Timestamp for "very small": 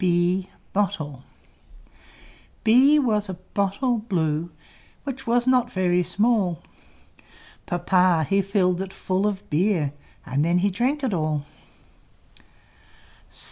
5.71-6.63